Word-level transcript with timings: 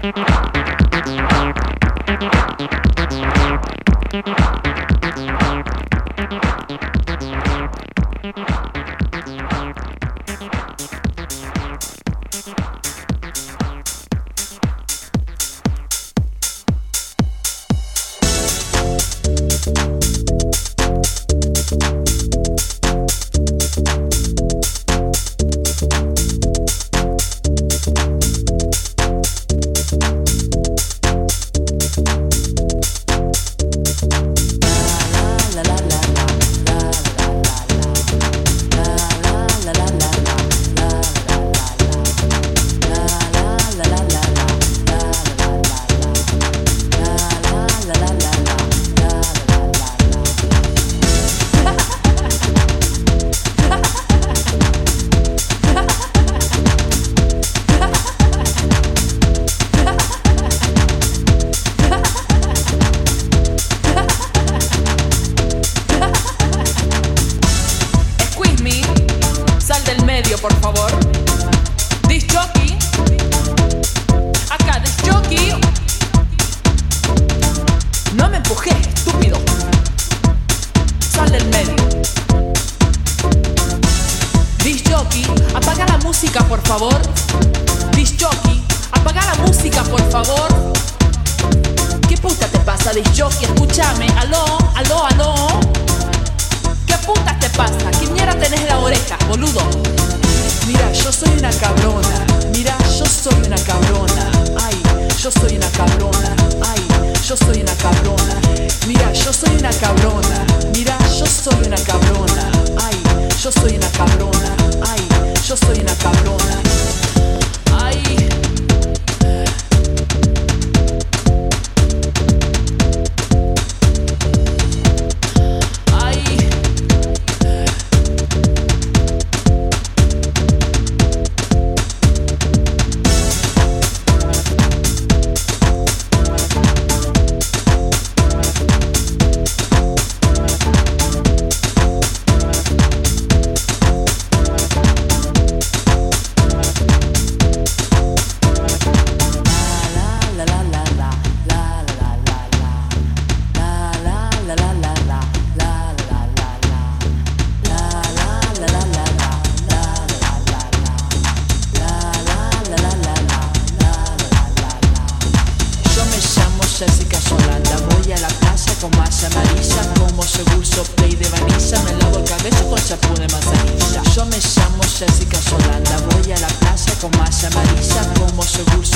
Como 0.00 0.12
seguro 8.22 8.69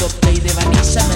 play 0.09 0.39
de 0.40 0.52
Vanilla 0.52 1.14